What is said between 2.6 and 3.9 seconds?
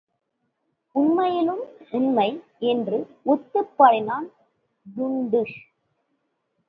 என்று ஒத்துப்